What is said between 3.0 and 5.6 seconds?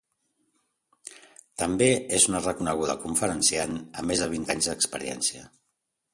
conferenciant amb més de vint anys d'experiència.